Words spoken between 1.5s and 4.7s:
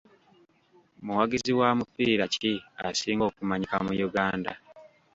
wa mupiira ki asinga okumanyika mu Uganda?